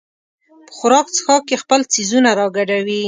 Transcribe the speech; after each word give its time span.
په 0.65 0.71
خوراک 0.77 1.07
څښاک 1.15 1.41
کې 1.49 1.55
خپل 1.63 1.81
څیزونه 1.93 2.29
راګډوي. 2.39 2.99